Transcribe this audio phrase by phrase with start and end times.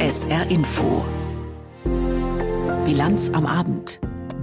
[0.00, 1.04] SR Info.
[2.84, 4.00] Bilanz am Abend.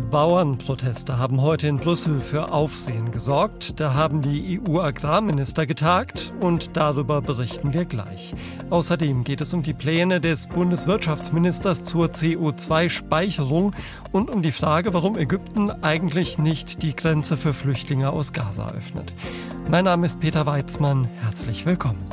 [0.10, 3.80] Bauernproteste haben heute in Brüssel für Aufsehen gesorgt.
[3.80, 8.34] Da haben die EU-Agrarminister getagt und darüber berichten wir gleich.
[8.70, 13.74] Außerdem geht es um die Pläne des Bundeswirtschaftsministers zur CO2-Speicherung
[14.12, 19.14] und um die Frage, warum Ägypten eigentlich nicht die Grenze für Flüchtlinge aus Gaza öffnet.
[19.70, 21.10] Mein Name ist Peter Weizmann.
[21.22, 22.06] Herzlich willkommen.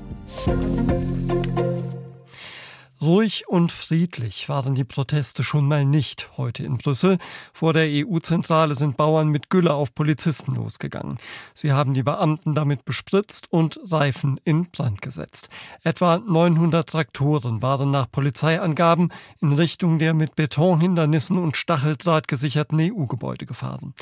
[3.03, 7.19] Ruhig und friedlich waren die Proteste schon mal nicht heute in Brüssel.
[7.53, 11.19] Vor der EU-Zentrale sind Bauern mit Gülle auf Polizisten losgegangen.
[11.53, 15.49] Sie haben die Beamten damit bespritzt und Reifen in Brand gesetzt.
[15.83, 23.47] Etwa 900 Traktoren waren nach Polizeiangaben in Richtung der mit Betonhindernissen und Stacheldraht gesicherten EU-Gebäude
[23.47, 23.95] gefahren.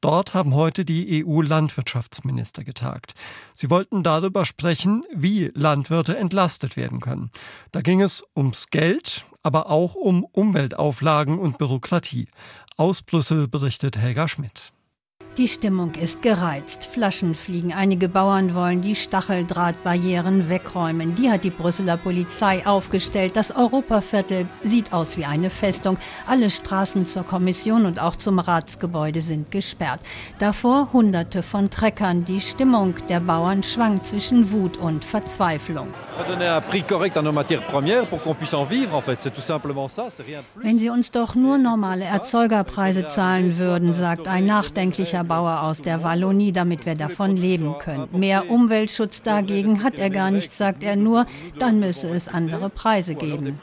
[0.00, 3.14] Dort haben heute die EU-Landwirtschaftsminister getagt.
[3.54, 7.30] Sie wollten darüber sprechen, wie Landwirte entlastet werden können.
[7.70, 12.28] Da ging es um ums Geld, aber auch um Umweltauflagen und Bürokratie.
[12.78, 14.72] Aus Brüssel berichtet Helga Schmidt.
[15.38, 16.86] Die Stimmung ist gereizt.
[16.86, 17.72] Flaschen fliegen.
[17.72, 21.14] Einige Bauern wollen die Stacheldrahtbarrieren wegräumen.
[21.14, 23.36] Die hat die Brüsseler Polizei aufgestellt.
[23.36, 25.96] Das Europaviertel sieht aus wie eine Festung.
[26.26, 30.00] Alle Straßen zur Kommission und auch zum Ratsgebäude sind gesperrt.
[30.40, 32.24] Davor Hunderte von Treckern.
[32.24, 35.86] Die Stimmung der Bauern schwankt zwischen Wut und Verzweiflung.
[40.56, 46.02] Wenn sie uns doch nur normale Erzeugerpreise zahlen würden, sagt ein nachdenklicher Bauer aus der
[46.02, 48.08] Wallonie, damit wir davon leben können.
[48.12, 51.26] Mehr Umweltschutz dagegen hat er gar nicht, sagt er nur,
[51.58, 53.58] dann müsse es andere Preise geben.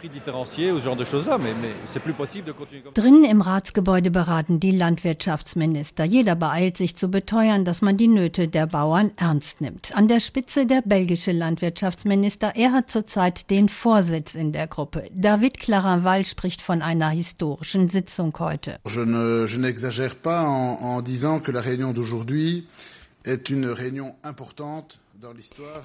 [2.94, 6.06] Drinnen im Ratsgebäude beraten die Landwirtschaftsminister.
[6.06, 9.96] Jeder beeilt sich zu beteuern, dass man die Nöte der Bauern ernst nimmt.
[9.96, 12.54] An der Spitze der belgische Landwirtschaftsminister.
[12.56, 15.10] Er hat zurzeit den Vorsitz in der Gruppe.
[15.14, 18.80] David Claraval spricht von einer historischen Sitzung heute.
[18.86, 19.02] Je
[19.58, 20.46] n'exagère ne, pas
[21.56, 22.68] la réunion d'aujourd'hui
[23.24, 25.00] est une réunion importante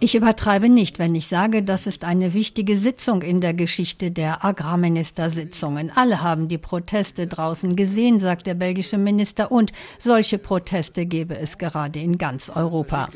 [0.01, 4.45] ich übertreibe nicht, wenn ich sage, das ist eine wichtige Sitzung in der Geschichte der
[4.45, 5.93] Agrarministersitzungen.
[5.95, 11.59] Alle haben die Proteste draußen gesehen, sagt der belgische Minister, und solche Proteste gäbe es
[11.59, 13.09] gerade in ganz Europa.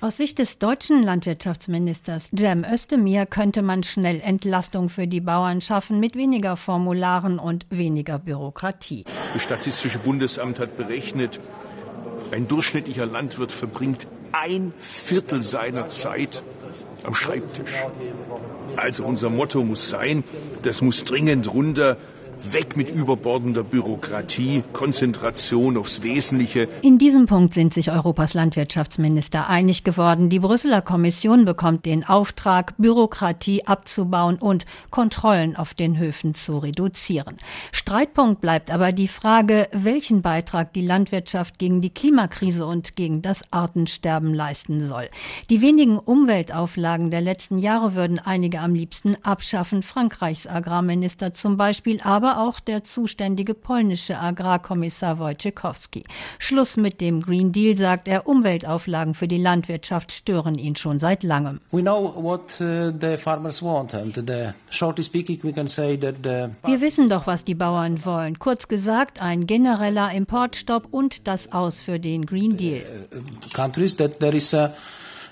[0.00, 6.00] Aus Sicht des deutschen Landwirtschaftsministers Cem Özdemir könnte man schnell Entlastung für die Bauern schaffen
[6.00, 9.04] mit weniger Formularen und weniger Bürokratie.
[9.32, 11.40] Das Statistische Bundesamt hat berechnet,
[12.32, 16.42] ein durchschnittlicher Landwirt verbringt ein Viertel seiner Zeit
[17.04, 17.72] am Schreibtisch.
[18.76, 20.24] Also unser Motto muss sein,
[20.62, 21.96] das muss dringend runter,
[22.50, 26.68] Weg mit überbordender Bürokratie, Konzentration aufs Wesentliche.
[26.82, 30.28] In diesem Punkt sind sich Europas Landwirtschaftsminister einig geworden.
[30.28, 37.36] Die Brüsseler Kommission bekommt den Auftrag, Bürokratie abzubauen und Kontrollen auf den Höfen zu reduzieren.
[37.70, 43.42] Streitpunkt bleibt aber die Frage, welchen Beitrag die Landwirtschaft gegen die Klimakrise und gegen das
[43.52, 45.08] Artensterben leisten soll.
[45.50, 52.00] Die wenigen Umweltauflagen der letzten Jahre würden einige am liebsten abschaffen, Frankreichs Agrarminister zum Beispiel,
[52.02, 56.04] aber auch der zuständige polnische Agrarkommissar Wojciechowski.
[56.38, 61.22] Schluss mit dem Green Deal, sagt er, Umweltauflagen für die Landwirtschaft stören ihn schon seit
[61.22, 61.60] langem.
[61.72, 61.84] Uh, Wir
[66.80, 68.38] wissen doch, was die Bauern wollen.
[68.38, 72.82] Kurz gesagt, ein genereller Importstopp und das Aus für den Green Deal.
[73.14, 73.20] Uh,
[73.54, 74.74] countries that there is a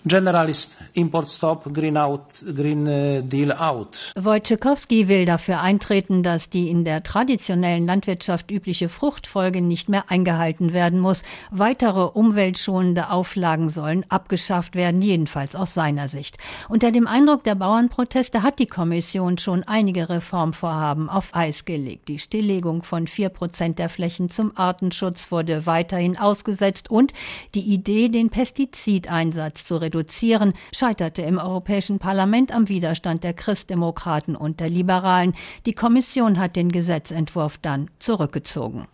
[0.05, 2.22] Generalist Import Stop, Green, out,
[2.56, 4.12] Green äh, Deal Out.
[4.16, 10.72] Wojciechowski will dafür eintreten, dass die in der traditionellen Landwirtschaft übliche Fruchtfolge nicht mehr eingehalten
[10.72, 11.22] werden muss.
[11.50, 16.38] Weitere umweltschonende Auflagen sollen abgeschafft werden, jedenfalls aus seiner Sicht.
[16.71, 22.09] Unter dem Eindruck der Bauernproteste hat die Kommission schon einige Reformvorhaben auf Eis gelegt.
[22.09, 27.12] Die Stilllegung von vier Prozent der Flächen zum Artenschutz wurde weiterhin ausgesetzt und
[27.55, 34.37] die Idee, den Pestizideinsatz zu reduzieren, reduzieren, scheiterte im Europäischen Parlament am Widerstand der Christdemokraten
[34.37, 35.35] und der Liberalen.
[35.67, 38.87] Die Kommission hat den Gesetzentwurf dann zurückgezogen.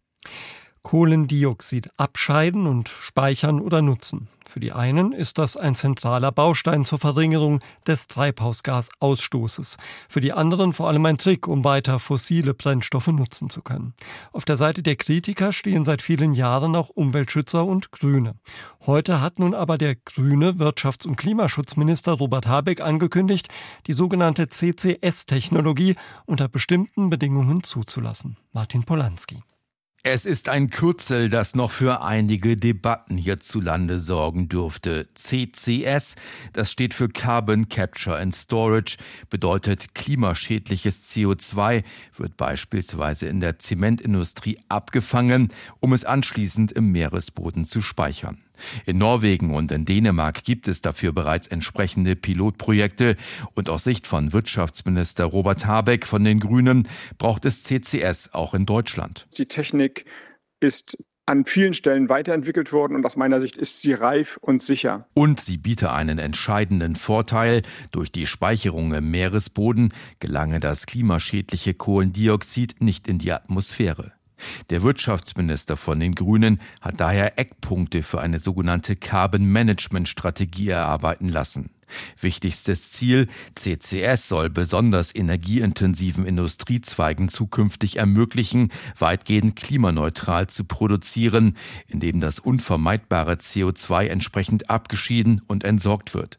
[0.86, 4.28] Kohlendioxid abscheiden und speichern oder nutzen.
[4.48, 9.78] Für die einen ist das ein zentraler Baustein zur Verringerung des Treibhausgasausstoßes.
[10.08, 13.94] Für die anderen vor allem ein Trick, um weiter fossile Brennstoffe nutzen zu können.
[14.30, 18.36] Auf der Seite der Kritiker stehen seit vielen Jahren auch Umweltschützer und Grüne.
[18.86, 23.48] Heute hat nun aber der grüne Wirtschafts- und Klimaschutzminister Robert Habeck angekündigt,
[23.88, 25.96] die sogenannte CCS-Technologie
[26.26, 28.36] unter bestimmten Bedingungen zuzulassen.
[28.52, 29.42] Martin Polanski.
[30.08, 35.08] Es ist ein Kürzel, das noch für einige Debatten hierzulande sorgen dürfte.
[35.14, 36.14] CCS,
[36.52, 38.98] das steht für Carbon Capture and Storage,
[39.30, 41.82] bedeutet klimaschädliches CO2,
[42.14, 45.48] wird beispielsweise in der Zementindustrie abgefangen,
[45.80, 48.45] um es anschließend im Meeresboden zu speichern.
[48.84, 53.16] In Norwegen und in Dänemark gibt es dafür bereits entsprechende Pilotprojekte
[53.54, 56.88] und aus Sicht von Wirtschaftsminister Robert Habeck von den Grünen
[57.18, 59.26] braucht es CCS auch in Deutschland.
[59.36, 60.04] Die Technik
[60.60, 65.08] ist an vielen Stellen weiterentwickelt worden und aus meiner Sicht ist sie reif und sicher.
[65.12, 67.62] Und sie biete einen entscheidenden Vorteil.
[67.90, 74.12] Durch die Speicherung im Meeresboden gelange das klimaschädliche Kohlendioxid nicht in die Atmosphäre.
[74.70, 81.28] Der Wirtschaftsminister von den Grünen hat daher Eckpunkte für eine sogenannte Carbon Management Strategie erarbeiten
[81.28, 81.70] lassen.
[82.20, 91.56] Wichtigstes Ziel, CCS soll besonders energieintensiven Industriezweigen zukünftig ermöglichen, weitgehend klimaneutral zu produzieren,
[91.86, 96.38] indem das unvermeidbare CO2 entsprechend abgeschieden und entsorgt wird.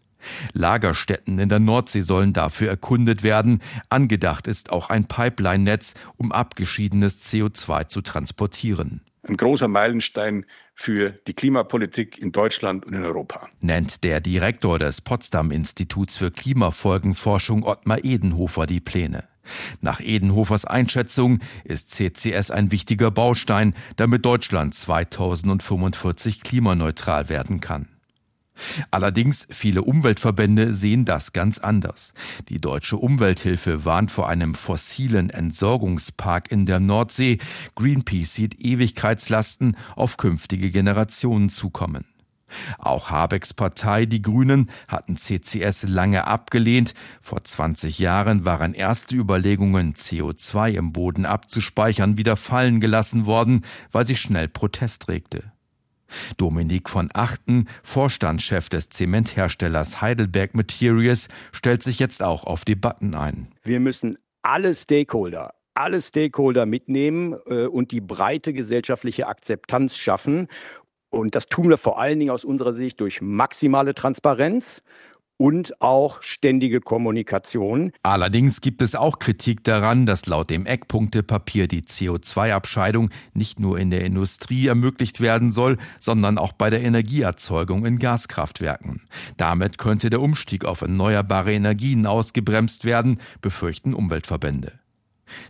[0.54, 3.62] Lagerstätten in der Nordsee sollen dafür erkundet werden.
[3.90, 9.02] Angedacht ist auch ein Pipeline-Netz, um abgeschiedenes CO2 zu transportieren.
[9.24, 13.50] Ein großer Meilenstein für die Klimapolitik in Deutschland und in Europa.
[13.60, 19.26] Nennt der Direktor des Potsdam Instituts für Klimafolgenforschung Ottmar Edenhofer die Pläne.
[19.82, 27.88] Nach Edenhofers Einschätzung ist CCS ein wichtiger Baustein, damit Deutschland 2045 klimaneutral werden kann.
[28.92, 32.14] Allerdings viele Umweltverbände sehen das ganz anders.
[32.50, 37.38] Die deutsche Umwelthilfe warnt vor einem fossilen Entsorgungspark in der Nordsee.
[37.76, 42.06] Greenpeace sieht Ewigkeitslasten auf künftige Generationen zukommen.
[42.78, 46.94] Auch Habecks Partei, die Grünen, hatten CCS lange abgelehnt.
[47.22, 54.06] Vor 20 Jahren waren erste Überlegungen, CO2 im Boden abzuspeichern, wieder fallen gelassen worden, weil
[54.06, 55.52] sich schnell Protest regte.
[56.38, 63.48] Dominik von Achten, Vorstandschef des Zementherstellers Heidelberg Materials, stellt sich jetzt auch auf Debatten ein.
[63.64, 70.48] Wir müssen alle Stakeholder alle Stakeholder mitnehmen äh, und die breite gesellschaftliche Akzeptanz schaffen.
[71.10, 74.82] Und das tun wir vor allen Dingen aus unserer Sicht durch maximale Transparenz
[75.38, 77.92] und auch ständige Kommunikation.
[78.04, 83.92] Allerdings gibt es auch Kritik daran, dass laut dem Eckpunktepapier die CO2-Abscheidung nicht nur in
[83.92, 89.02] der Industrie ermöglicht werden soll, sondern auch bei der Energieerzeugung in Gaskraftwerken.
[89.38, 94.74] Damit könnte der Umstieg auf erneuerbare Energien ausgebremst werden, befürchten Umweltverbände.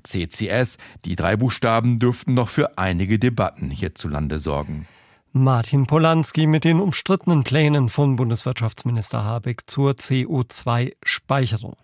[0.03, 4.87] CCS, die drei Buchstaben dürften noch für einige Debatten hierzulande sorgen.
[5.33, 11.75] Martin Polanski mit den umstrittenen Plänen von Bundeswirtschaftsminister Habeck zur CO2-Speicherung.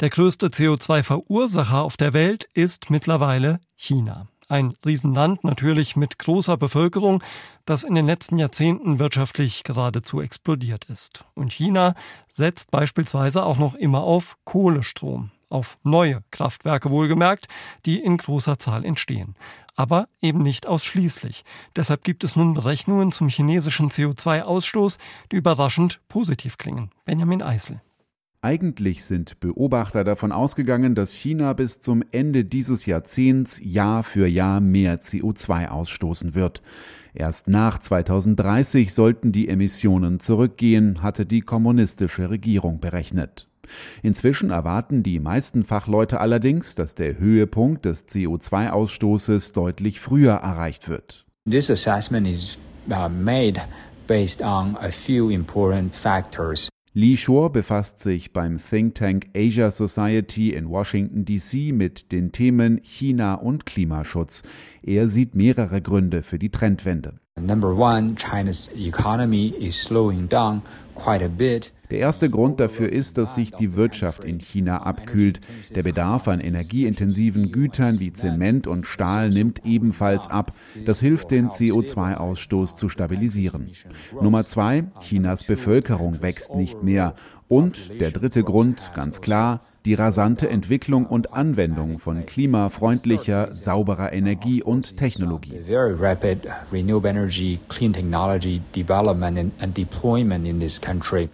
[0.00, 4.26] Der größte CO2-Verursacher auf der Welt ist mittlerweile China.
[4.48, 7.22] Ein Riesenland natürlich mit großer Bevölkerung,
[7.64, 11.24] das in den letzten Jahrzehnten wirtschaftlich geradezu explodiert ist.
[11.34, 11.94] Und China
[12.28, 17.46] setzt beispielsweise auch noch immer auf Kohlestrom auf neue Kraftwerke wohlgemerkt,
[17.86, 19.36] die in großer Zahl entstehen.
[19.74, 21.44] Aber eben nicht ausschließlich.
[21.74, 24.98] Deshalb gibt es nun Berechnungen zum chinesischen CO2-Ausstoß,
[25.32, 26.90] die überraschend positiv klingen.
[27.04, 27.80] Benjamin Eisel.
[28.44, 34.60] Eigentlich sind Beobachter davon ausgegangen, dass China bis zum Ende dieses Jahrzehnts Jahr für Jahr
[34.60, 36.60] mehr CO2 ausstoßen wird.
[37.14, 43.48] Erst nach 2030 sollten die Emissionen zurückgehen, hatte die kommunistische Regierung berechnet.
[44.02, 51.26] Inzwischen erwarten die meisten Fachleute allerdings, dass der Höhepunkt des CO2-Ausstoßes deutlich früher erreicht wird.
[51.48, 52.58] This assessment is
[52.90, 53.60] uh, made
[54.06, 56.68] based on a few important factors.
[56.96, 62.80] Lee Shore befasst sich beim Think Tank Asia Society in Washington DC mit den Themen
[62.84, 64.42] China und Klimaschutz.
[64.80, 67.18] Er sieht mehrere Gründe für die Trendwende.
[67.40, 70.62] Number one, China's economy is slowing down
[70.94, 71.72] quite a bit.
[71.90, 75.40] Der erste Grund dafür ist, dass sich die Wirtschaft in China abkühlt.
[75.74, 80.52] Der Bedarf an energieintensiven Gütern wie Zement und Stahl nimmt ebenfalls ab.
[80.86, 83.70] Das hilft, den CO2-Ausstoß zu stabilisieren.
[84.20, 87.14] Nummer zwei, Chinas Bevölkerung wächst nicht mehr.
[87.48, 94.62] Und der dritte Grund, ganz klar, die rasante Entwicklung und Anwendung von klimafreundlicher, sauberer Energie
[94.62, 95.60] und Technologie.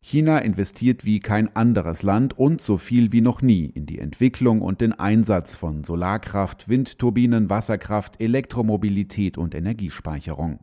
[0.03, 4.63] China investiert wie kein anderes Land und so viel wie noch nie in die Entwicklung
[4.63, 10.59] und den Einsatz von Solarkraft, Windturbinen, Wasserkraft, Elektromobilität und Energiespeicherung.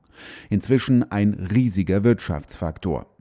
[0.50, 3.17] Inzwischen ein riesiger Wirtschaftsfaktor.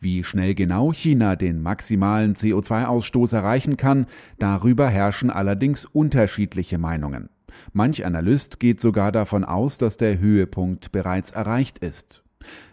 [0.00, 4.06] Wie schnell genau China den maximalen CO2-Ausstoß erreichen kann,
[4.38, 7.28] darüber herrschen allerdings unterschiedliche Meinungen.
[7.72, 12.22] Manch Analyst geht sogar davon aus, dass der Höhepunkt bereits erreicht ist.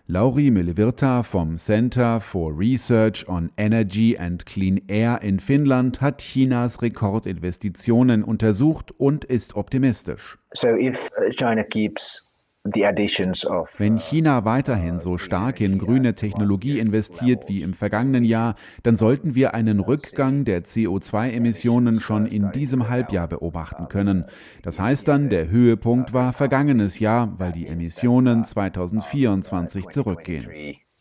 [0.08, 6.82] Lauri Melivirta vom Center for Research on Energy and Clean Air in Finnland hat Chinas
[6.82, 10.38] Rekordinvestitionen untersucht und ist optimistisch.
[10.54, 10.98] So if
[11.32, 12.27] China keeps
[12.72, 19.36] wenn China weiterhin so stark in grüne Technologie investiert wie im vergangenen Jahr, dann sollten
[19.36, 24.26] wir einen Rückgang der CO2-Emissionen schon in diesem Halbjahr beobachten können.
[24.64, 30.48] Das heißt dann, der Höhepunkt war vergangenes Jahr, weil die Emissionen 2024 zurückgehen.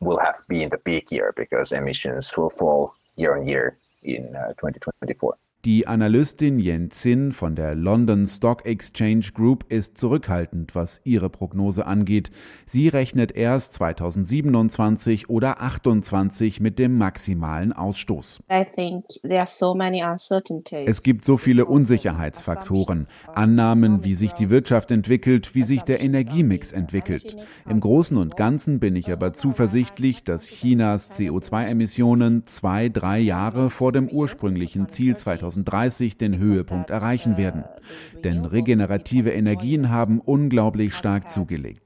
[0.00, 4.26] Will have been the peak year because emissions will fall year on year in
[4.60, 5.45] 2024.
[5.66, 11.88] Die Analystin Yen Zin von der London Stock Exchange Group ist zurückhaltend, was ihre Prognose
[11.88, 12.30] angeht.
[12.66, 18.44] Sie rechnet erst 2027 oder 2028 mit dem maximalen Ausstoß.
[20.86, 26.70] Es gibt so viele Unsicherheitsfaktoren, Annahmen, wie sich die Wirtschaft entwickelt, wie sich der Energiemix
[26.70, 27.36] entwickelt.
[27.68, 33.90] Im Großen und Ganzen bin ich aber zuversichtlich, dass Chinas CO2-Emissionen zwei, drei Jahre vor
[33.90, 37.63] dem ursprünglichen Ziel 2020 2030 den Höhepunkt erreichen werden.
[38.23, 41.81] Denn regenerative Energien haben unglaublich stark zugelegt.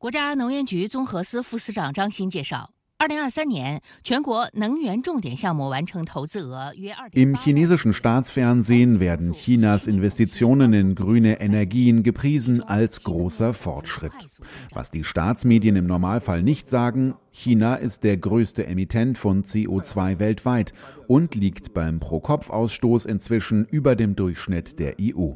[0.00, 2.70] 国家能源局综合司副司长张鑫介绍。
[7.11, 14.13] im chinesischen Staatsfernsehen werden Chinas Investitionen in grüne Energien gepriesen als großer Fortschritt.
[14.73, 20.73] Was die Staatsmedien im Normalfall nicht sagen, China ist der größte Emittent von CO2 weltweit
[21.07, 25.33] und liegt beim Pro-Kopf-Ausstoß inzwischen über dem Durchschnitt der EU.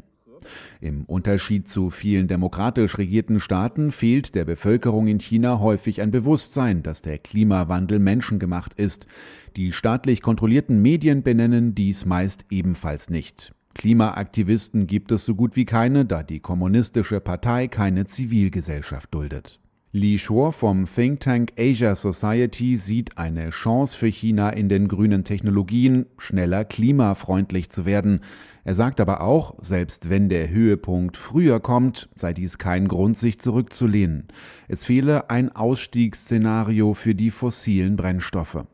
[0.82, 6.84] Im Unterschied zu vielen demokratisch regierten Staaten fehlt der Bevölkerung in China häufig ein Bewusstsein,
[6.84, 9.08] dass der Klimawandel menschengemacht ist.
[9.56, 13.54] Die staatlich kontrollierten Medien benennen dies meist ebenfalls nicht.
[13.76, 19.60] Klimaaktivisten gibt es so gut wie keine, da die kommunistische Partei keine Zivilgesellschaft duldet.
[19.92, 25.24] Li Shuo vom Think Tank Asia Society sieht eine Chance für China in den grünen
[25.24, 28.20] Technologien, schneller klimafreundlich zu werden.
[28.64, 33.40] Er sagt aber auch, selbst wenn der Höhepunkt früher kommt, sei dies kein Grund, sich
[33.40, 34.28] zurückzulehnen.
[34.68, 38.66] Es fehle ein Ausstiegsszenario für die fossilen Brennstoffe.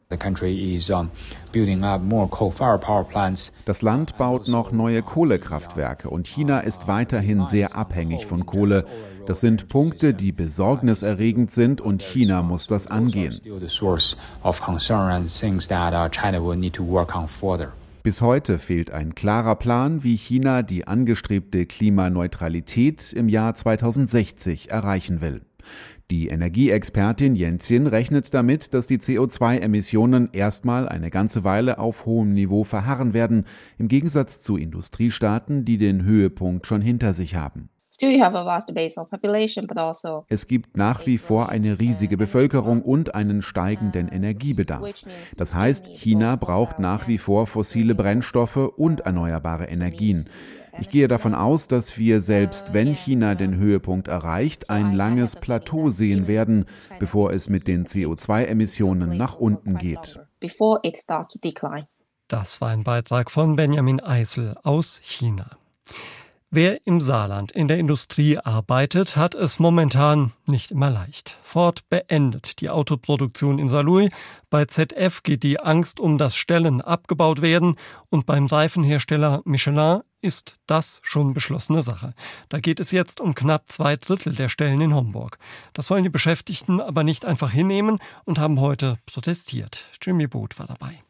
[3.65, 8.85] Das Land baut noch neue Kohlekraftwerke und China ist weiterhin sehr abhängig von Kohle.
[9.25, 13.39] Das sind Punkte, die besorgniserregend sind und China muss das angehen.
[18.05, 25.21] Bis heute fehlt ein klarer Plan, wie China die angestrebte Klimaneutralität im Jahr 2060 erreichen
[25.21, 25.41] will.
[26.11, 32.63] Die Energieexpertin Jensin rechnet damit, dass die CO2-Emissionen erstmal eine ganze Weile auf hohem Niveau
[32.63, 33.45] verharren werden,
[33.79, 37.69] im Gegensatz zu Industriestaaten, die den Höhepunkt schon hinter sich haben.
[40.03, 45.05] Also es gibt nach wie vor eine riesige Bevölkerung und einen steigenden Energiebedarf.
[45.37, 50.27] Das heißt, China braucht nach wie vor fossile Brennstoffe und erneuerbare Energien.
[50.79, 55.89] Ich gehe davon aus, dass wir selbst wenn China den Höhepunkt erreicht, ein langes Plateau
[55.89, 56.65] sehen werden,
[56.99, 60.19] bevor es mit den CO2-Emissionen nach unten geht.
[62.27, 65.57] Das war ein Beitrag von Benjamin Eisel aus China.
[66.57, 71.37] Wer im Saarland in der Industrie arbeitet, hat es momentan nicht immer leicht.
[71.43, 74.09] Ford beendet die Autoproduktion in Saarlouis.
[74.49, 77.75] Bei ZF geht die Angst um das Stellen abgebaut werden
[78.09, 82.13] und beim Reifenhersteller Michelin ist das schon beschlossene Sache.
[82.47, 85.37] Da geht es jetzt um knapp zwei Drittel der Stellen in Homburg.
[85.73, 89.89] Das sollen die Beschäftigten aber nicht einfach hinnehmen und haben heute protestiert.
[90.01, 91.04] Jimmy Booth war dabei.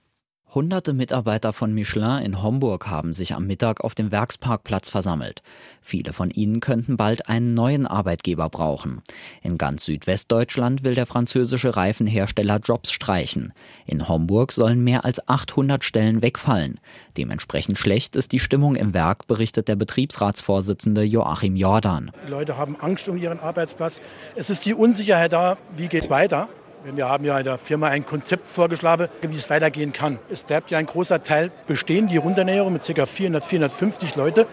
[0.56, 5.44] Hunderte Mitarbeiter von Michelin in Homburg haben sich am Mittag auf dem Werksparkplatz versammelt.
[5.82, 9.02] Viele von ihnen könnten bald einen neuen Arbeitgeber brauchen.
[9.42, 13.52] In ganz Südwestdeutschland will der französische Reifenhersteller Jobs streichen.
[13.86, 16.80] In Homburg sollen mehr als 800 Stellen wegfallen.
[17.18, 22.12] Dementsprechend schlecht ist die Stimmung im Werk, berichtet der Betriebsratsvorsitzende Joachim Jordan.
[22.26, 24.02] Die Leute haben Angst um ihren Arbeitsplatz.
[24.36, 26.48] Es ist die Unsicherheit da, wie es weiter?
[26.94, 30.20] Wir haben ja in der Firma ein Konzept vorgeschlagen, wie es weitergehen kann.
[30.30, 33.08] Es bleibt ja ein großer Teil bestehen, die Runternäherung mit ca.
[33.08, 34.46] 400, 450 Leute.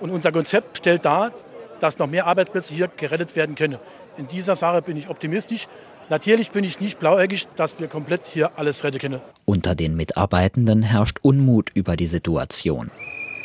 [0.00, 1.32] Und unser Konzept stellt dar,
[1.80, 3.76] dass noch mehr Arbeitsplätze hier gerettet werden können.
[4.16, 5.68] In dieser Sache bin ich optimistisch.
[6.08, 9.20] Natürlich bin ich nicht blauäugig, dass wir komplett hier alles retten können.
[9.44, 12.90] Unter den Mitarbeitenden herrscht Unmut über die Situation.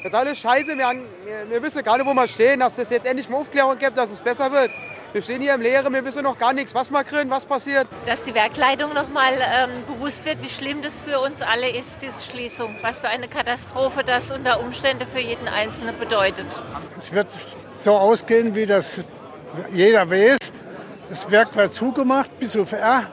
[0.03, 0.77] Das ist alles scheiße.
[0.77, 1.01] Wir, haben,
[1.49, 4.09] wir wissen gar nicht, wo wir stehen, dass es jetzt endlich mal Aufklärung gibt, dass
[4.09, 4.71] es besser wird.
[5.13, 7.85] Wir stehen hier im Leere, wir wissen noch gar nichts, was mal drin, was passiert.
[8.05, 12.01] Dass die Werkleitung noch mal ähm, bewusst wird, wie schlimm das für uns alle ist,
[12.01, 12.77] diese Schließung.
[12.81, 16.47] Was für eine Katastrophe das unter Umständen für jeden Einzelnen bedeutet.
[16.97, 17.27] Es wird
[17.71, 19.01] so ausgehen, wie das
[19.73, 20.37] jeder weiß.
[21.09, 23.11] Das Werk wird zugemacht bis auf R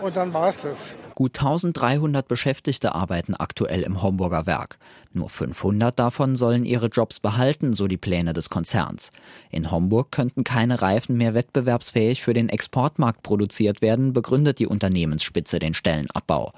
[0.00, 0.96] und dann war es das.
[1.20, 4.78] Gut 1300 Beschäftigte arbeiten aktuell im Homburger Werk.
[5.12, 9.10] Nur 500 davon sollen ihre Jobs behalten, so die Pläne des Konzerns.
[9.50, 15.58] In Homburg könnten keine Reifen mehr wettbewerbsfähig für den Exportmarkt produziert werden, begründet die Unternehmensspitze
[15.58, 16.52] den Stellenabbau.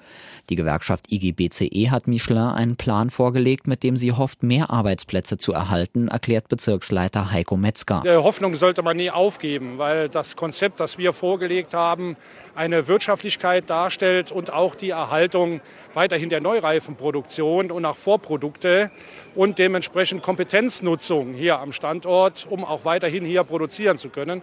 [0.51, 5.53] Die Gewerkschaft IGBCE hat Michelin einen Plan vorgelegt, mit dem sie hofft, mehr Arbeitsplätze zu
[5.53, 8.03] erhalten, erklärt Bezirksleiter Heiko Metzger.
[8.05, 12.17] Die Hoffnung sollte man nie aufgeben, weil das Konzept, das wir vorgelegt haben,
[12.55, 15.61] eine Wirtschaftlichkeit darstellt und auch die Erhaltung
[15.95, 18.91] weiterhin der Neureifenproduktion und auch Vorprodukte
[19.35, 24.43] und dementsprechend Kompetenznutzung hier am Standort, um auch weiterhin hier produzieren zu können.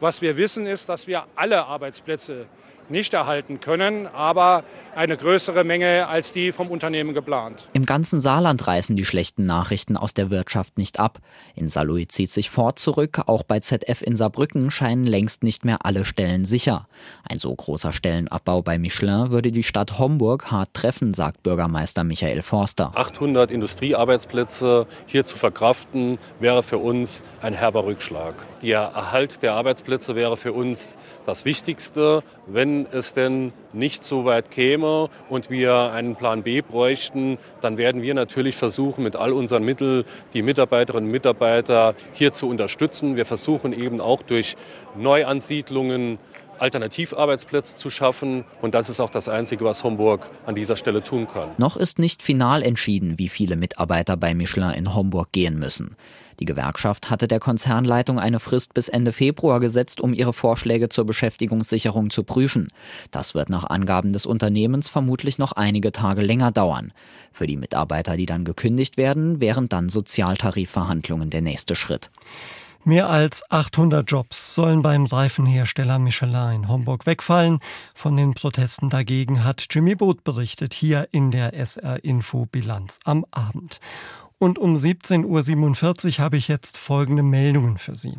[0.00, 2.46] Was wir wissen ist, dass wir alle Arbeitsplätze
[2.90, 4.64] nicht erhalten können, aber
[4.94, 7.68] eine größere Menge als die vom Unternehmen geplant.
[7.72, 11.18] Im ganzen Saarland reißen die schlechten Nachrichten aus der Wirtschaft nicht ab.
[11.54, 15.84] In Saarlouis zieht sich Ford zurück, auch bei ZF in Saarbrücken scheinen längst nicht mehr
[15.84, 16.88] alle Stellen sicher.
[17.28, 22.42] Ein so großer Stellenabbau bei Michelin würde die Stadt Homburg hart treffen, sagt Bürgermeister Michael
[22.42, 22.92] Forster.
[22.94, 28.34] 800 Industriearbeitsplätze hier zu verkraften, wäre für uns ein herber Rückschlag.
[28.62, 34.50] Der Erhalt der Arbeitsplätze wäre für uns das Wichtigste, wenn es denn nicht so weit
[34.50, 39.62] käme und wir einen Plan B bräuchten, dann werden wir natürlich versuchen, mit all unseren
[39.62, 40.04] Mitteln
[40.34, 43.16] die Mitarbeiterinnen und Mitarbeiter hier zu unterstützen.
[43.16, 44.56] Wir versuchen eben auch durch
[44.96, 46.18] Neuansiedlungen
[46.58, 48.44] Alternativarbeitsplätze zu schaffen.
[48.62, 51.50] Und das ist auch das Einzige, was Homburg an dieser Stelle tun kann.
[51.58, 55.96] Noch ist nicht final entschieden, wie viele Mitarbeiter bei Michelin in Homburg gehen müssen.
[56.40, 61.06] Die Gewerkschaft hatte der Konzernleitung eine Frist bis Ende Februar gesetzt, um ihre Vorschläge zur
[61.06, 62.68] Beschäftigungssicherung zu prüfen.
[63.10, 66.92] Das wird nach Angaben des Unternehmens vermutlich noch einige Tage länger dauern.
[67.32, 72.10] Für die Mitarbeiter, die dann gekündigt werden, wären dann Sozialtarifverhandlungen der nächste Schritt.
[72.88, 77.58] Mehr als 800 Jobs sollen beim Reifenhersteller Michelin in Homburg wegfallen.
[77.96, 83.26] Von den Protesten dagegen hat Jimmy Boot berichtet, hier in der SR Info Bilanz am
[83.32, 83.80] Abend.
[84.38, 88.18] Und um 17.47 Uhr habe ich jetzt folgende Meldungen für Sie.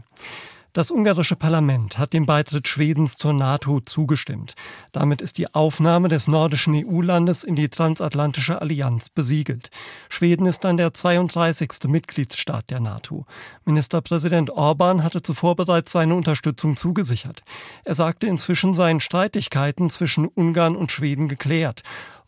[0.77, 4.53] Das ungarische Parlament hat dem Beitritt Schwedens zur NATO zugestimmt.
[4.91, 9.71] Damit ist die Aufnahme des nordischen EU-Landes in die transatlantische Allianz besiegelt.
[10.07, 11.85] Schweden ist dann der 32.
[11.87, 13.25] Mitgliedsstaat der NATO.
[13.65, 17.41] Ministerpräsident Orban hatte zuvor bereits seine Unterstützung zugesichert.
[17.83, 21.81] Er sagte, inzwischen seien Streitigkeiten zwischen Ungarn und Schweden geklärt.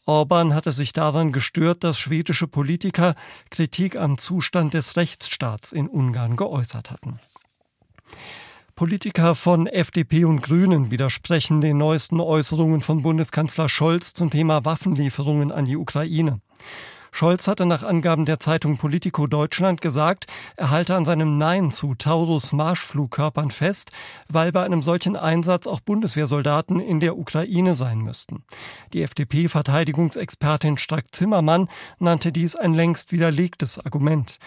[0.10, 3.14] Orban hatte sich daran gestört, dass schwedische Politiker
[3.52, 7.20] Kritik am Zustand des Rechtsstaats in Ungarn geäußert hatten.
[8.76, 15.52] Politiker von FDP und Grünen widersprechen den neuesten Äußerungen von Bundeskanzler Scholz zum Thema Waffenlieferungen
[15.52, 16.42] an die Ukraine.
[17.12, 21.96] Scholz hatte nach Angaben der Zeitung Politico Deutschland gesagt, er halte an seinem Nein zu
[21.96, 23.92] Taurus Marschflugkörpern fest,
[24.28, 28.44] weil bei einem solchen Einsatz auch Bundeswehrsoldaten in der Ukraine sein müssten.
[28.94, 31.68] Die FDP-Verteidigungsexpertin Strack-Zimmermann
[32.00, 34.40] nannte dies ein längst widerlegtes Argument.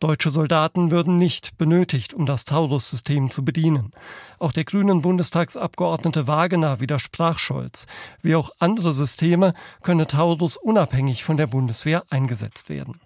[0.00, 3.92] Deutsche Soldaten würden nicht benötigt, um das Taurus-System zu bedienen.
[4.38, 7.86] Auch der grünen Bundestagsabgeordnete Wagener widersprach Scholz.
[8.22, 12.98] Wie auch andere Systeme könne Taurus unabhängig von der Bundeswehr eingesetzt werden.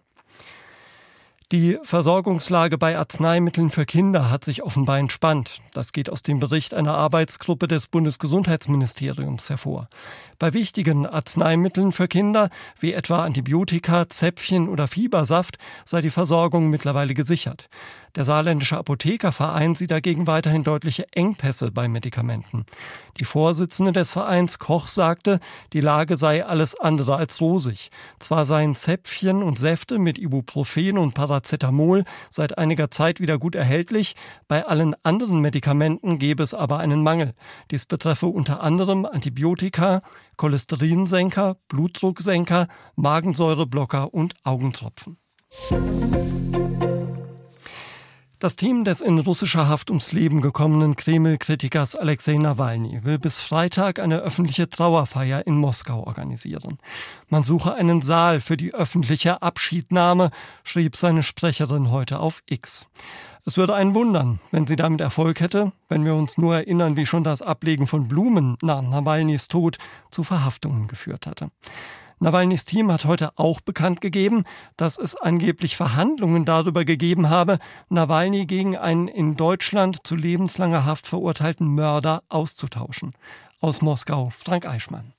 [1.54, 5.60] Die Versorgungslage bei Arzneimitteln für Kinder hat sich offenbar entspannt.
[5.72, 9.88] Das geht aus dem Bericht einer Arbeitsgruppe des Bundesgesundheitsministeriums hervor.
[10.40, 17.14] Bei wichtigen Arzneimitteln für Kinder, wie etwa Antibiotika, Zäpfchen oder Fiebersaft, sei die Versorgung mittlerweile
[17.14, 17.68] gesichert.
[18.16, 22.64] Der saarländische Apothekerverein sieht dagegen weiterhin deutliche Engpässe bei Medikamenten.
[23.18, 25.40] Die Vorsitzende des Vereins Koch sagte,
[25.72, 27.90] die Lage sei alles andere als rosig.
[28.20, 34.14] Zwar seien Zäpfchen und Säfte mit Ibuprofen und Paracetamol seit einiger Zeit wieder gut erhältlich,
[34.46, 37.34] bei allen anderen Medikamenten gäbe es aber einen Mangel.
[37.72, 40.02] Dies betreffe unter anderem Antibiotika,
[40.36, 45.18] Cholesterinsenker, Blutdrucksenker, Magensäureblocker und Augentropfen.
[48.40, 54.00] Das Team des in russischer Haft ums Leben gekommenen Kreml-Kritikers Alexei Nawalny will bis Freitag
[54.00, 56.78] eine öffentliche Trauerfeier in Moskau organisieren.
[57.28, 60.30] Man suche einen Saal für die öffentliche Abschiednahme,
[60.64, 62.86] schrieb seine Sprecherin heute auf X.
[63.46, 67.06] Es würde einen wundern, wenn sie damit Erfolg hätte, wenn wir uns nur erinnern, wie
[67.06, 69.78] schon das Ablegen von Blumen nach Nawalnys Tod
[70.10, 71.50] zu Verhaftungen geführt hatte.
[72.20, 74.44] Nawalnys Team hat heute auch bekannt gegeben,
[74.76, 81.06] dass es angeblich Verhandlungen darüber gegeben habe, Nawalny gegen einen in Deutschland zu lebenslanger Haft
[81.06, 83.12] verurteilten Mörder auszutauschen.
[83.60, 85.12] Aus Moskau Frank Eichmann.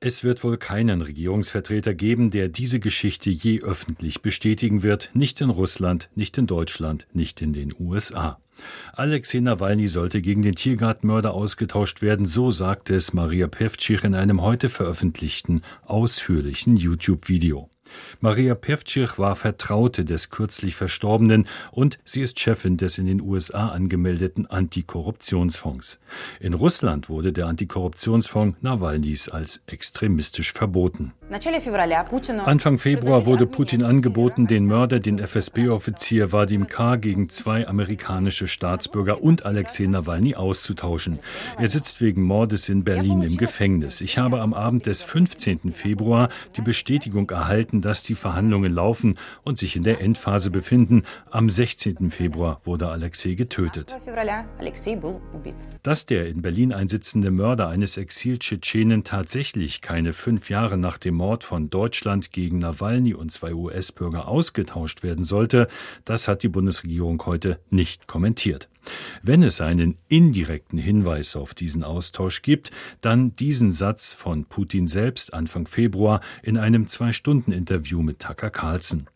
[0.00, 5.48] Es wird wohl keinen Regierungsvertreter geben, der diese Geschichte je öffentlich bestätigen wird, nicht in
[5.48, 8.38] Russland, nicht in Deutschland, nicht in den USA.
[8.92, 14.42] Alexei Nawalny sollte gegen den Tiergartenmörder ausgetauscht werden, so sagte es Maria Pevcich in einem
[14.42, 17.68] heute veröffentlichten, ausführlichen YouTube-Video.
[18.20, 23.68] Maria Pevcich war Vertraute des kürzlich Verstorbenen und sie ist Chefin des in den USA
[23.68, 26.00] angemeldeten Antikorruptionsfonds.
[26.40, 31.12] In Russland wurde der Antikorruptionsfonds Nawalnys als extremistisch verboten.
[32.46, 36.96] Anfang Februar wurde Putin angeboten, den Mörder, den FSB-Offizier Vadim K.
[36.96, 41.18] gegen zwei amerikanische Staatsbürger und Alexei Nawalny auszutauschen.
[41.58, 44.02] Er sitzt wegen Mordes in Berlin im Gefängnis.
[44.02, 45.72] Ich habe am Abend des 15.
[45.72, 51.04] Februar die Bestätigung erhalten, dass die Verhandlungen laufen und sich in der Endphase befinden.
[51.30, 52.10] Am 16.
[52.10, 53.94] Februar wurde Alexei getötet.
[55.82, 61.42] Dass der in Berlin einsitzende Mörder eines Exil-Tschetschenen tatsächlich keine fünf Jahre nach dem Mord
[61.42, 65.68] von Deutschland gegen Nawalny und zwei US-Bürger ausgetauscht werden sollte,
[66.04, 68.68] das hat die Bundesregierung heute nicht kommentiert.
[69.22, 72.70] Wenn es einen indirekten Hinweis auf diesen Austausch gibt,
[73.00, 79.06] dann diesen Satz von Putin selbst Anfang Februar in einem Zwei-Stunden-Interview mit Tucker Carlson.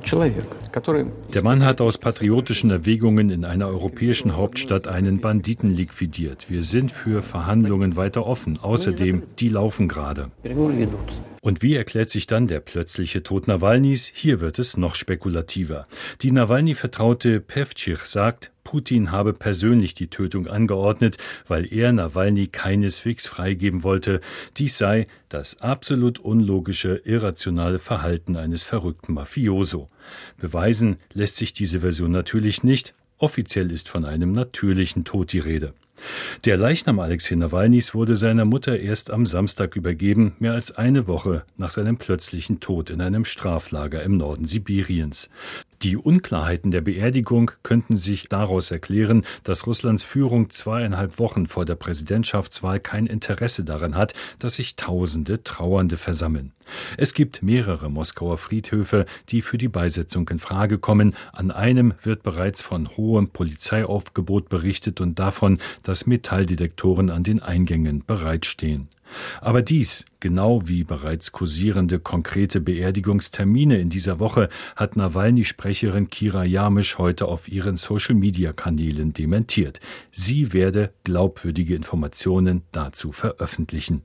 [1.35, 6.51] Der Mann hat aus patriotischen Erwägungen in einer europäischen Hauptstadt einen Banditen liquidiert.
[6.51, 8.59] Wir sind für Verhandlungen weiter offen.
[8.59, 10.31] Außerdem, die laufen gerade.
[11.41, 14.11] Und wie erklärt sich dann der plötzliche Tod Nawalnys?
[14.13, 15.85] Hier wird es noch spekulativer.
[16.21, 23.83] Die Nawalny-Vertraute Pevcich sagt, Putin habe persönlich die Tötung angeordnet, weil er Nawalny keineswegs freigeben
[23.83, 24.21] wollte.
[24.59, 29.87] Dies sei das absolut unlogische, irrationale Verhalten eines verrückten Mafioso.
[30.37, 32.93] Beweisen lässt sich diese Version natürlich nicht.
[33.17, 35.73] Offiziell ist von einem natürlichen Tod die Rede.
[36.45, 41.43] Der Leichnam Alexei Nawalnys wurde seiner Mutter erst am Samstag übergeben, mehr als eine Woche
[41.57, 45.31] nach seinem plötzlichen Tod in einem Straflager im Norden Sibiriens.
[45.83, 51.77] Die Unklarheiten der Beerdigung könnten sich daraus erklären, dass Russlands Führung zweieinhalb Wochen vor der
[51.77, 56.53] Präsidentschaftswahl kein Interesse daran hat, dass sich Tausende Trauernde versammeln.
[56.97, 61.15] Es gibt mehrere Moskauer Friedhöfe, die für die Beisetzung in Frage kommen.
[61.33, 68.05] An einem wird bereits von hohem Polizeiaufgebot berichtet und davon, dass Metalldetektoren an den Eingängen
[68.05, 68.89] bereitstehen.
[69.41, 76.99] Aber dies, genau wie bereits kursierende konkrete Beerdigungstermine in dieser Woche, hat Nawalny-Sprecherin Kira Jamisch
[76.99, 79.81] heute auf ihren Social-Media-Kanälen dementiert.
[80.13, 84.03] Sie werde glaubwürdige Informationen dazu veröffentlichen.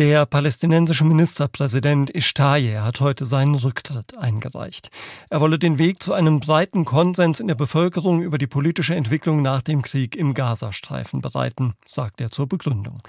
[0.00, 4.88] Der palästinensische Ministerpräsident Ishtaye hat heute seinen Rücktritt eingereicht.
[5.28, 9.42] Er wolle den Weg zu einem breiten Konsens in der Bevölkerung über die politische Entwicklung
[9.42, 13.02] nach dem Krieg im Gazastreifen bereiten, sagt er zur Begründung.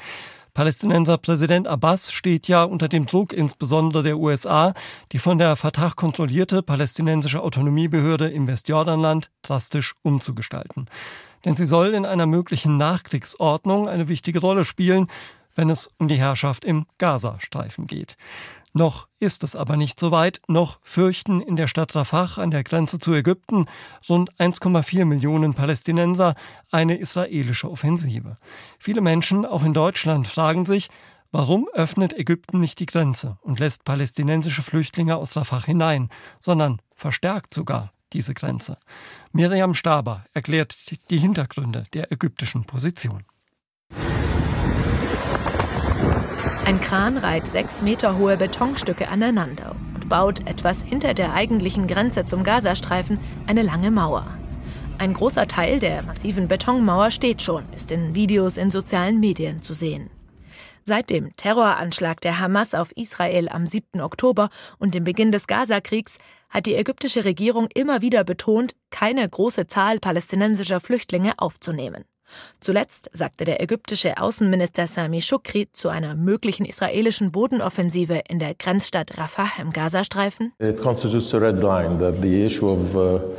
[0.53, 4.73] Palästinenser Präsident Abbas steht ja unter dem Druck insbesondere der USA,
[5.13, 10.87] die von der Fatah kontrollierte palästinensische Autonomiebehörde im Westjordanland drastisch umzugestalten.
[11.45, 15.07] Denn sie soll in einer möglichen Nachkriegsordnung eine wichtige Rolle spielen,
[15.55, 18.17] wenn es um die Herrschaft im Gazastreifen geht.
[18.73, 22.63] Noch ist es aber nicht so weit, noch fürchten in der Stadt Rafah an der
[22.63, 23.65] Grenze zu Ägypten
[24.07, 26.35] rund 1,4 Millionen Palästinenser
[26.71, 28.37] eine israelische Offensive.
[28.79, 30.89] Viele Menschen, auch in Deutschland, fragen sich,
[31.31, 37.53] warum öffnet Ägypten nicht die Grenze und lässt palästinensische Flüchtlinge aus Rafah hinein, sondern verstärkt
[37.53, 38.77] sogar diese Grenze.
[39.31, 40.75] Miriam Staber erklärt
[41.09, 43.23] die Hintergründe der ägyptischen Position.
[46.71, 52.23] Ein Kran reiht sechs Meter hohe Betonstücke aneinander und baut etwas hinter der eigentlichen Grenze
[52.23, 54.25] zum Gazastreifen eine lange Mauer.
[54.97, 59.73] Ein großer Teil der massiven Betonmauer steht schon, ist in Videos in sozialen Medien zu
[59.73, 60.09] sehen.
[60.85, 63.99] Seit dem Terroranschlag der Hamas auf Israel am 7.
[63.99, 69.67] Oktober und dem Beginn des Gazakriegs hat die ägyptische Regierung immer wieder betont, keine große
[69.67, 72.05] Zahl palästinensischer Flüchtlinge aufzunehmen.
[72.59, 79.17] Zuletzt sagte der ägyptische Außenminister Sami Shukri zu einer möglichen israelischen Bodenoffensive in der Grenzstadt
[79.17, 80.53] Rafah im Gazastreifen.
[80.59, 80.71] Uh,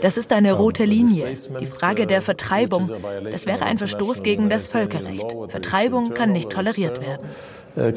[0.00, 1.34] das ist eine rote Linie.
[1.60, 2.90] Die Frage der Vertreibung,
[3.30, 5.34] das wäre ein Verstoß gegen das Völkerrecht.
[5.48, 7.28] Vertreibung kann nicht toleriert werden.
[7.76, 7.92] Uh,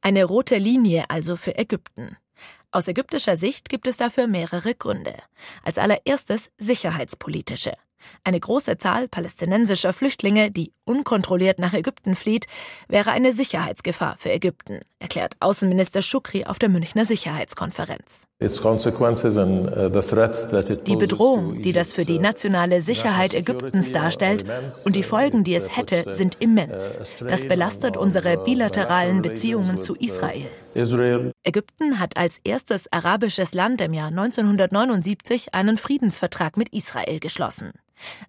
[0.00, 2.16] eine rote Linie also für Ägypten.
[2.70, 5.14] Aus ägyptischer Sicht gibt es dafür mehrere Gründe.
[5.64, 7.72] Als allererstes sicherheitspolitische.
[8.24, 12.46] Eine große Zahl palästinensischer Flüchtlinge, die unkontrolliert nach Ägypten flieht,
[12.88, 18.26] wäre eine Sicherheitsgefahr für Ägypten, erklärt Außenminister Schukri auf der Münchner Sicherheitskonferenz.
[18.40, 18.46] Uh,
[20.86, 24.44] die Bedrohung, die das für die nationale Sicherheit Ägyptens darstellt
[24.84, 27.00] und die Folgen, die es hätte, sind immens.
[27.20, 30.46] Das belastet unsere bilateralen Beziehungen zu Israel.
[31.42, 37.72] Ägypten hat als erstes arabisches Land im Jahr 1979 einen Friedensvertrag mit Israel geschlossen.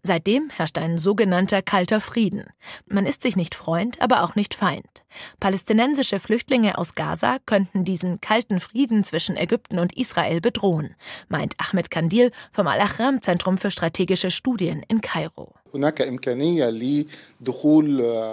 [0.02, 2.46] Seitdem herrscht ein sogenannter kalter Frieden.
[2.88, 5.04] Man ist sich nicht Freund, aber auch nicht Feind.
[5.40, 10.96] Palästinensische Flüchtlinge aus Gaza könnten diesen kalten Frieden zwischen Ägypten und Israel bedrohen,
[11.28, 15.54] meint Ahmed Kandil vom Al-Ahram Zentrum für strategische Studien in Kairo.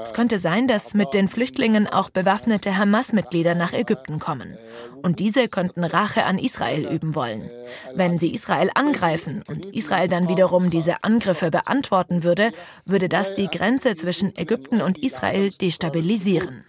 [0.04, 4.56] Es könnte sein, dass mit den Flüchtlingen auch bewaffnete Hamas-Mitglieder nach Ägypten kommen.
[5.02, 7.50] Und diese könnten Rache an Israel üben wollen.
[7.94, 12.52] Wenn sie Israel angreifen und Israel dann wiederum diese Angriffe beantworten würde,
[12.86, 16.64] würde das die Grenze zwischen Ägypten und Israel destabilisieren.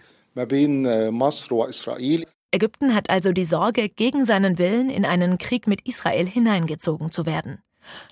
[2.50, 7.26] Ägypten hat also die Sorge, gegen seinen Willen in einen Krieg mit Israel hineingezogen zu
[7.26, 7.58] werden.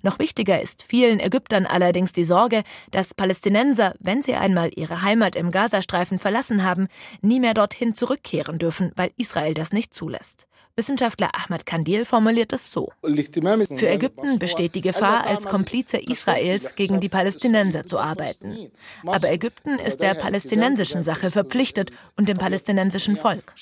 [0.02, 5.36] Noch wichtiger ist vielen Ägyptern allerdings die Sorge, dass Palästinenser, wenn sie einmal ihre Heimat
[5.36, 6.88] im Gazastreifen verlassen haben,
[7.20, 10.46] nie mehr dorthin zurückkehren dürfen, weil Israel das nicht zulässt.
[10.78, 12.92] Wissenschaftler Ahmad Kandil formuliert es so.
[13.02, 18.70] Für Ägypten besteht die Gefahr, als Komplize Israels gegen die Palästinenser zu arbeiten.
[19.06, 23.54] Aber Ägypten ist der palästinensischen Sache verpflichtet und dem palästinensischen Volk.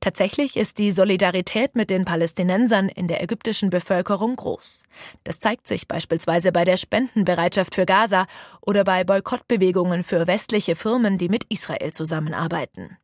[0.00, 4.84] Tatsächlich ist die Solidarität mit den Palästinensern in der ägyptischen Bevölkerung groß.
[5.24, 8.28] Das zeigt sich beispielsweise bei der Spendenbereitschaft für Gaza
[8.60, 12.98] oder bei Boykottbewegungen für westliche Firmen, die mit Israel zusammenarbeiten.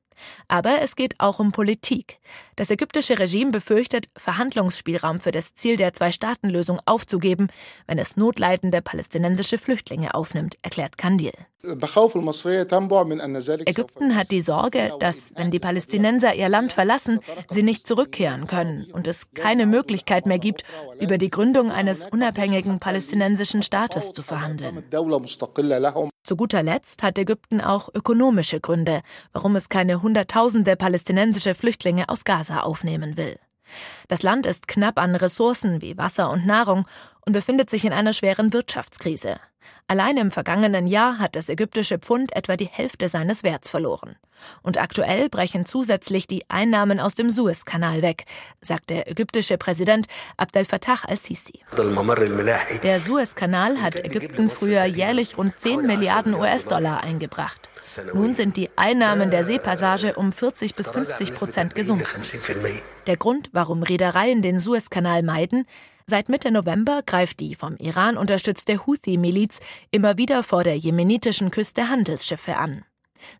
[0.49, 2.19] Aber es geht auch um Politik.
[2.57, 7.49] Das ägyptische Regime befürchtet, Verhandlungsspielraum für das Ziel der Zwei-Staaten-Lösung aufzugeben,
[7.87, 11.33] wenn es notleidende palästinensische Flüchtlinge aufnimmt, erklärt Kandil.
[13.67, 18.91] Ägypten hat die Sorge, dass, wenn die Palästinenser ihr Land verlassen, sie nicht zurückkehren können
[18.93, 20.65] und es keine Möglichkeit mehr gibt,
[20.99, 24.83] über die Gründung eines unabhängigen palästinensischen Staates zu verhandeln.
[26.23, 29.03] Zu guter Letzt hat Ägypten auch ökonomische Gründe,
[29.33, 33.39] warum es keine Hunderttausende palästinensische Flüchtlinge aus Gaza aufnehmen will.
[34.09, 36.87] Das Land ist knapp an Ressourcen wie Wasser und Nahrung
[37.31, 39.39] und befindet sich in einer schweren Wirtschaftskrise.
[39.87, 44.17] Allein im vergangenen Jahr hat das ägyptische Pfund etwa die Hälfte seines Werts verloren.
[44.63, 48.25] Und aktuell brechen zusätzlich die Einnahmen aus dem Suezkanal weg,
[48.61, 51.61] sagt der ägyptische Präsident Abdel Fattah al-Sisi.
[52.83, 57.71] Der Suezkanal hat Ägypten früher jährlich rund 10 Milliarden US-Dollar eingebracht.
[58.13, 62.23] Nun sind die Einnahmen der Seepassage um 40 bis 50 Prozent gesunken.
[63.07, 65.67] Der Grund, warum Reedereien den Suezkanal meiden,
[66.11, 69.61] Seit Mitte November greift die vom Iran unterstützte Houthi-Miliz
[69.93, 72.85] immer wieder vor der jemenitischen Küste Handelsschiffe an.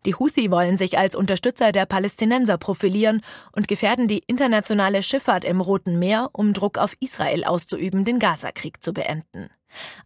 [0.05, 5.59] Die Houthi wollen sich als Unterstützer der Palästinenser profilieren und gefährden die internationale Schifffahrt im
[5.59, 9.49] Roten Meer, um Druck auf Israel auszuüben, den Gazakrieg zu beenden.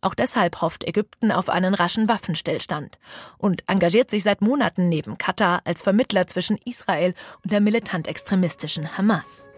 [0.01, 2.97] Auch deshalb hofft Ägypten auf einen raschen Waffenstillstand
[3.37, 9.49] und engagiert sich seit Monaten neben Katar als Vermittler zwischen Israel und der militant-extremistischen Hamas.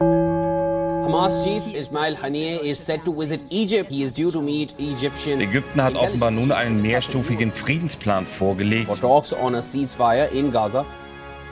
[5.40, 8.90] Ägypten hat offenbar nun einen mehrstufigen Friedensplan vorgelegt.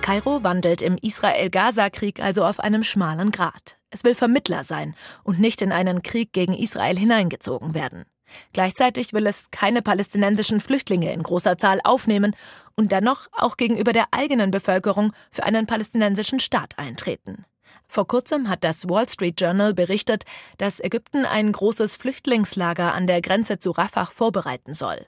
[0.01, 3.77] Kairo wandelt im Israel-Gaza-Krieg also auf einem schmalen Grat.
[3.91, 8.03] Es will Vermittler sein und nicht in einen Krieg gegen Israel hineingezogen werden.
[8.51, 12.35] Gleichzeitig will es keine palästinensischen Flüchtlinge in großer Zahl aufnehmen
[12.75, 17.45] und dennoch auch gegenüber der eigenen Bevölkerung für einen palästinensischen Staat eintreten.
[17.87, 20.23] Vor kurzem hat das Wall Street Journal berichtet,
[20.57, 25.05] dass Ägypten ein großes Flüchtlingslager an der Grenze zu Rafah vorbereiten soll.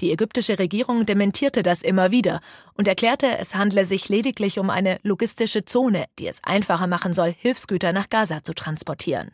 [0.00, 2.40] Die ägyptische Regierung dementierte das immer wieder
[2.74, 7.32] und erklärte, es handle sich lediglich um eine logistische Zone, die es einfacher machen soll,
[7.32, 9.32] Hilfsgüter nach Gaza zu transportieren.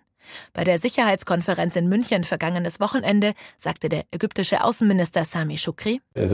[0.52, 6.30] Bei der Sicherheitskonferenz in München vergangenes Wochenende sagte der ägyptische Außenminister Sami Shukri, Wir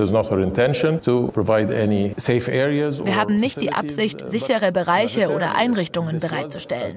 [3.16, 6.96] haben nicht die Absicht, sichere Bereiche oder Einrichtungen bereitzustellen.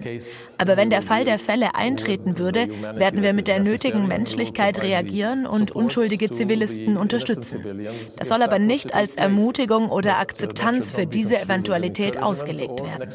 [0.58, 5.46] Aber wenn der Fall der Fälle eintreten würde, werden wir mit der nötigen Menschlichkeit reagieren
[5.46, 7.88] und unschuldige Zivilisten unterstützen.
[8.18, 13.10] Das soll aber nicht als Ermutigung oder Akzeptanz für diese Eventualität ausgelegt werden.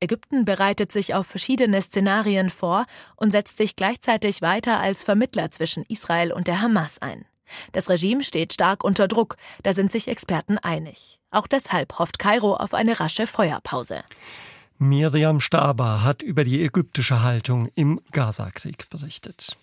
[0.00, 5.82] Ägypten bereitet sich auf verschiedene Szenarien vor und setzt sich gleichzeitig weiter als Vermittler zwischen
[5.88, 7.24] Israel und der Hamas ein.
[7.72, 11.18] Das Regime steht stark unter Druck, da sind sich Experten einig.
[11.32, 14.04] Auch deshalb hofft Kairo auf eine rasche Feuerpause.
[14.78, 19.56] Miriam Staber hat über die ägyptische Haltung im Gazakrieg berichtet.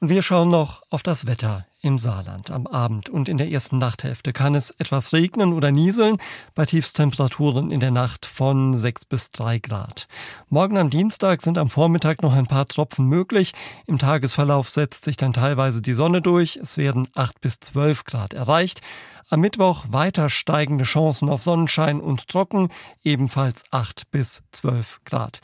[0.00, 2.50] Und wir schauen noch auf das Wetter im Saarland.
[2.50, 6.18] Am Abend und in der ersten Nachthälfte kann es etwas regnen oder nieseln,
[6.54, 10.08] bei Tiefstemperaturen in der Nacht von 6 bis 3 Grad.
[10.48, 13.52] Morgen am Dienstag sind am Vormittag noch ein paar Tropfen möglich.
[13.86, 16.56] Im Tagesverlauf setzt sich dann teilweise die Sonne durch.
[16.56, 18.80] Es werden 8 bis 12 Grad erreicht.
[19.28, 22.68] Am Mittwoch weiter steigende Chancen auf Sonnenschein und Trocken,
[23.04, 25.40] ebenfalls 8 bis 12 Grad.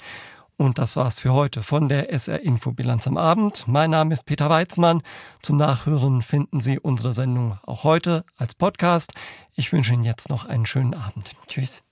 [0.59, 3.64] Und das war's für heute von der SR Infobilanz am Abend.
[3.66, 5.03] Mein Name ist Peter Weizmann.
[5.42, 9.12] Zum Nachhören finden Sie unsere Sendung auch heute als Podcast.
[9.55, 11.33] Ich wünsche Ihnen jetzt noch einen schönen Abend.
[11.47, 11.86] Tschüss.